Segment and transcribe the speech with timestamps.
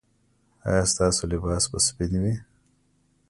[0.67, 2.33] ایا ستاسو لباس به سپین وي؟